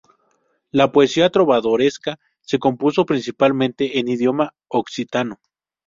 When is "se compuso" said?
2.41-3.05